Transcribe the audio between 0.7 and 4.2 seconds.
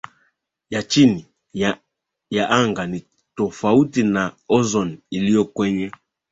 chini ya anga ni tofauti